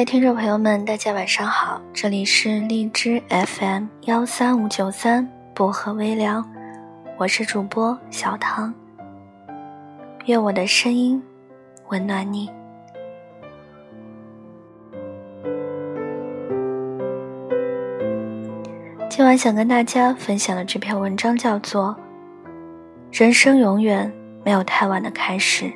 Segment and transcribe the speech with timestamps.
[0.00, 6.42] 位听众朋友们，大家晚上好，这里是荔枝 FM 幺三五九三薄荷微凉，
[7.18, 8.72] 我是主播小唐。
[10.24, 11.22] 愿我的声音
[11.90, 12.48] 温暖你。
[19.10, 21.94] 今晚想跟大家分享的这篇文章叫做
[23.12, 24.10] 《人生永远
[24.46, 25.66] 没有太晚的开始》。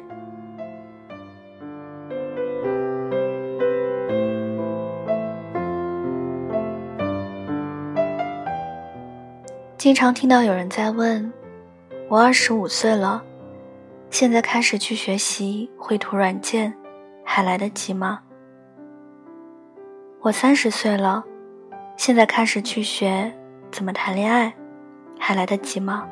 [9.84, 11.30] 经常听到有人在问
[12.08, 13.22] ：“我二十五岁了，
[14.08, 16.72] 现在开始去学习绘图软件，
[17.22, 18.22] 还来得及吗？”
[20.22, 21.22] 我三十岁了，
[21.98, 23.30] 现在开始去学
[23.70, 24.54] 怎么谈恋爱，
[25.20, 26.08] 还来得及吗？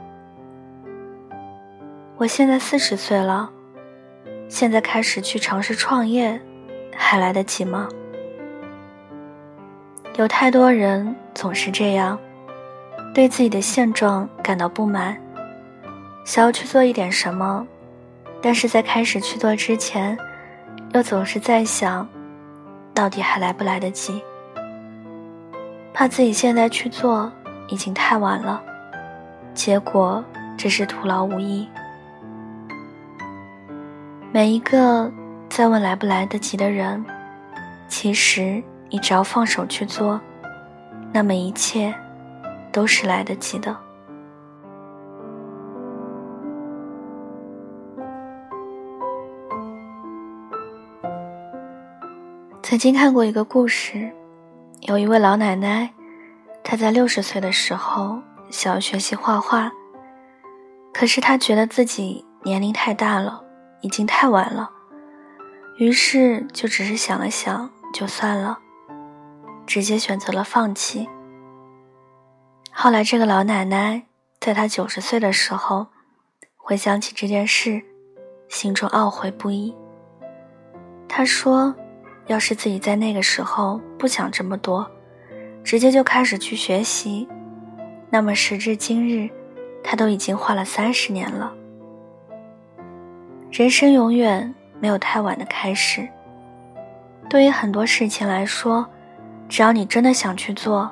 [2.18, 3.50] 我现在四十岁了，
[4.50, 6.39] 现在开始去尝试创业，
[6.94, 7.89] 还来得及吗？
[10.18, 12.18] 有太多人总是这样。
[13.14, 15.16] 对自己的现状感到不满，
[16.24, 17.66] 想要去做一点什么，
[18.41, 20.16] 但是在开始去做之前，
[20.94, 22.08] 又总是在想，
[22.94, 24.22] 到底还来不来得及？
[25.92, 27.30] 怕自己现在去做
[27.68, 28.62] 已经太晚了，
[29.52, 30.24] 结果
[30.56, 31.68] 只是徒劳无益。
[34.33, 35.12] 每一个
[35.50, 37.05] 在问来不来得及的人，
[37.88, 40.18] 其实你只要放手去做，
[41.12, 41.94] 那么一切。
[42.72, 43.76] 都是来得及的。
[52.62, 54.10] 曾经看过一个故事，
[54.80, 55.92] 有一位老奶奶，
[56.64, 59.70] 她在六十岁的时候想要学习画画，
[60.94, 63.44] 可是她觉得自己年龄太大了，
[63.82, 64.70] 已经太晚了，
[65.77, 68.58] 于是就只是想了想，就算了，
[69.66, 71.06] 直接选择了放弃。
[72.74, 74.02] 后来，这个老奶奶
[74.40, 75.86] 在她九十岁的时候，
[76.56, 77.83] 回想起这件事，
[78.48, 79.74] 心中懊悔不已。
[81.06, 81.72] 她说
[82.27, 84.90] ：“要是自己在那个时候不想这么多，
[85.62, 87.28] 直接就开始去学习，
[88.11, 89.30] 那么时至今日，
[89.84, 91.52] 她都已经画了三十年了。
[93.50, 96.08] 人生永远没有太晚的开始。
[97.28, 98.88] 对于很多事情来说，
[99.48, 100.90] 只要你真的想去做。”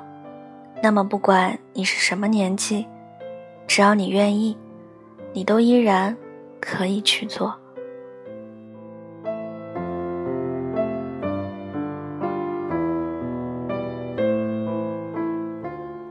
[0.83, 2.87] 那么，不管你是什么年纪，
[3.67, 4.57] 只要你愿意，
[5.31, 6.17] 你都依然
[6.59, 7.55] 可以去做。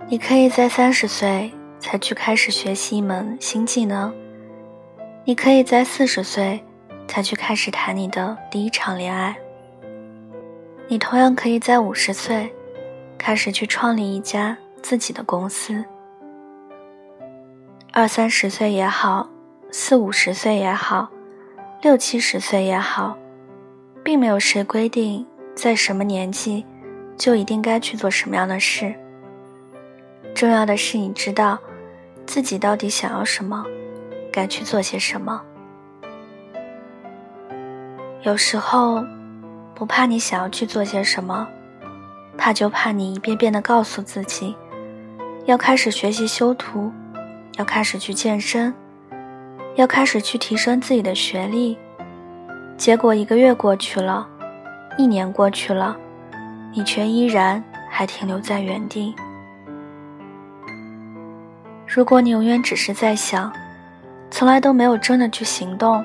[0.09, 4.15] 你可以在三十岁才去开始学习一门新技能，
[5.25, 6.63] 你可以在四十岁
[7.09, 9.37] 才去开始谈你的第一场恋爱，
[10.87, 12.53] 你同样可以在五十岁。
[13.21, 15.85] 开始去创立一家自己的公司。
[17.93, 19.29] 二三十岁也好，
[19.71, 21.11] 四五十岁也好，
[21.83, 23.19] 六七十岁也好，
[24.03, 26.65] 并没有谁规定在什么年纪
[27.19, 28.95] 就一定该去做什么样的事。
[30.35, 31.59] 重要的是你知道
[32.25, 33.67] 自己到底想要什么，
[34.33, 35.43] 该去做些什么。
[38.23, 39.05] 有时候，
[39.75, 41.47] 不怕你想要去做些什么。
[42.37, 44.57] 怕就怕你一遍遍的告诉自己，
[45.45, 46.91] 要开始学习修图，
[47.59, 48.73] 要开始去健身，
[49.75, 51.77] 要开始去提升自己的学历，
[52.77, 54.27] 结果一个月过去了，
[54.97, 55.97] 一年过去了，
[56.73, 59.15] 你却依然还停留在原地。
[61.87, 63.53] 如果你永远只是在想，
[64.31, 66.03] 从来都没有真的去行动，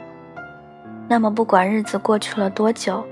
[1.07, 3.05] 那么不管日子过去了多久，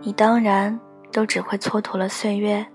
[0.00, 0.80] 你当然。
[1.12, 2.66] 都只会蹉跎了岁月，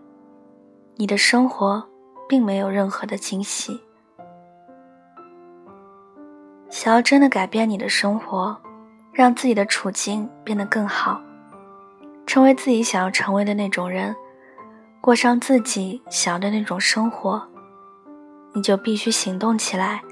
[0.95, 1.83] 你的生活
[2.29, 3.81] 并没有任何的惊喜。
[6.69, 8.55] 想要真的改变你的生活，
[9.11, 11.19] 让自己的处境变得更好，
[12.27, 14.15] 成为自己想要成为的那种人，
[15.01, 17.41] 过上自己想要的那种生活，
[18.53, 20.03] 你就必须行动起来，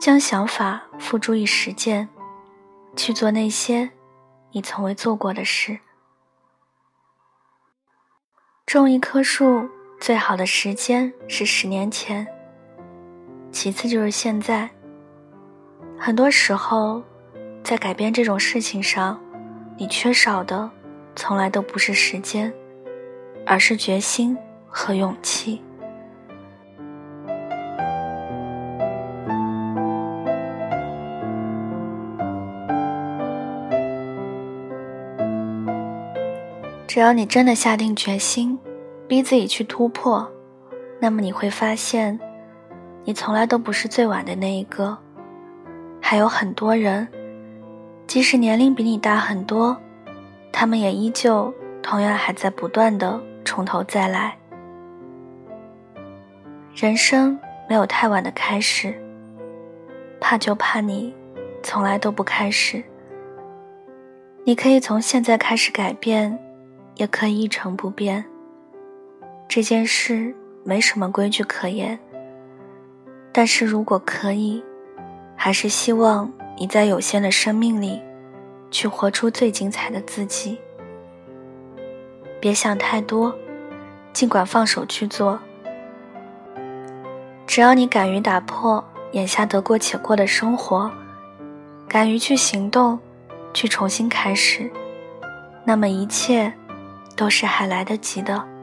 [0.00, 2.08] 将想法付诸于实践，
[2.94, 3.90] 去做那些
[4.52, 5.80] 你从未做过的事。
[8.66, 9.70] 种一棵树
[10.00, 12.26] 最好的时间是十年前，
[13.52, 14.68] 其次就是现在。
[15.96, 17.00] 很多时候，
[17.62, 19.20] 在改变这种事情上，
[19.78, 20.68] 你缺少的
[21.14, 22.52] 从来都不是时间，
[23.46, 24.36] 而是决心
[24.66, 25.62] 和勇气。
[36.96, 38.58] 只要你真的下定决心，
[39.06, 40.26] 逼自己去突破，
[40.98, 42.18] 那么你会发现，
[43.04, 44.96] 你从来都不是最晚的那一个。
[46.00, 47.06] 还有很多人，
[48.06, 49.76] 即使年龄比你大很多，
[50.50, 51.52] 他们也依旧
[51.82, 54.34] 同样还在不断的从头再来。
[56.74, 57.38] 人生
[57.68, 58.98] 没有太晚的开始，
[60.18, 61.14] 怕就怕你
[61.62, 62.82] 从来都不开始。
[64.44, 66.38] 你可以从现在开始改变，
[66.96, 68.24] 也可以一成不变。
[69.48, 70.34] 这件事
[70.64, 71.98] 没什么规矩可言，
[73.32, 74.62] 但是如果可以。
[75.38, 78.00] 还是希望你在有限的生命里，
[78.70, 80.58] 去活出最精彩的自己。
[82.40, 83.36] 别想太多，
[84.14, 85.38] 尽管放手去做。
[87.46, 88.82] 只要你敢于打破
[89.12, 90.90] 眼下得过且过的生活，
[91.86, 92.98] 敢于去行动，
[93.52, 94.70] 去重新开始，
[95.64, 96.50] 那么一切
[97.16, 98.55] 都是还来得及的。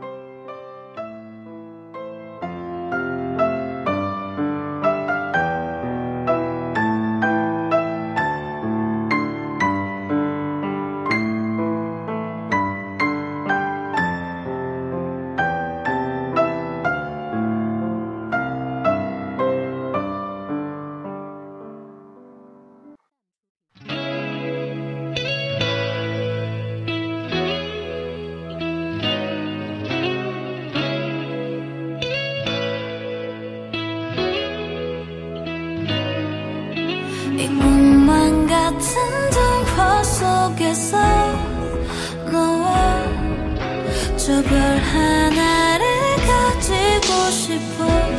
[44.26, 45.86] 저 별 하나를
[46.16, 48.13] 가지고 싶어.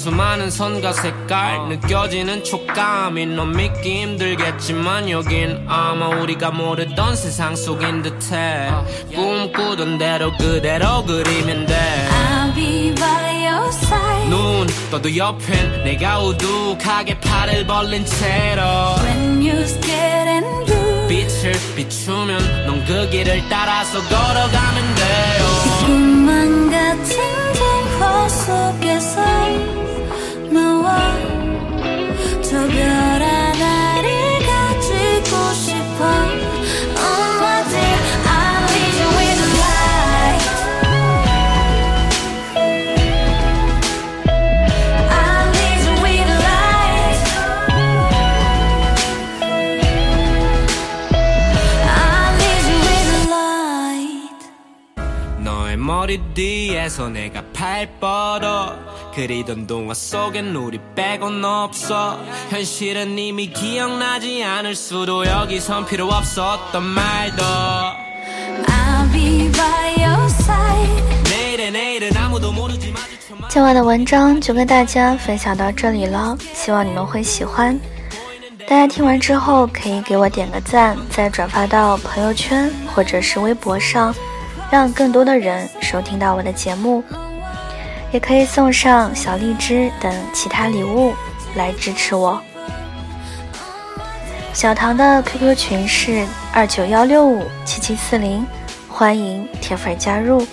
[0.00, 8.70] 수많은 선과 색깔 느껴지는 촉감이 넌 믿기 힘들겠지만 여긴 아마 우리가 모르던 세상 속인 듯해.
[9.14, 12.08] 꿈꾸던 대로 그대로 그리면 돼.
[12.08, 18.62] I'll be by your side 눈 떠도 옆엔 내가 우두하게 팔을 벌린 채로.
[19.02, 25.44] When you scared and blue 빛을 비추면 넌 그 길을 따라서 걸어가면 돼요.
[25.84, 27.16] 꿈만 같은
[27.52, 29.79] 동화 속에서
[55.89, 58.77] 머리 뒤에서 내가 팔 뻗어
[59.13, 62.19] 그리던 동화 속엔 우리 빼곤 없어
[62.49, 67.43] 현실은 이미 기억나지 않을 수도 여기선 필요 없었던 말도
[68.65, 72.93] I'll be by your side 내일의 내일은 아무도 모르지
[73.49, 77.79] 今晚的文章就跟大家分享到这里了，希望你们会喜欢。
[78.67, 84.13] 大家听完之后可以给我点个赞，再转发到朋友圈或者是微博上。
[84.70, 87.02] 让更多的人收听到我的节目，
[88.12, 91.12] 也可以送上小荔枝等其他礼物
[91.56, 92.40] 来支持我。
[94.52, 98.46] 小唐的 QQ 群是二九幺六五七七四零，
[98.88, 100.46] 欢迎铁粉加入。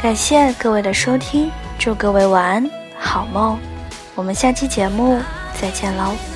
[0.00, 3.58] 感谢各位的收听，祝各位晚安，好梦。
[4.14, 5.20] 我们下期节目
[5.60, 6.35] 再见喽。